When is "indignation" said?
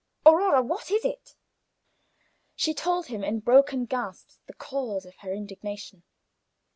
5.31-6.01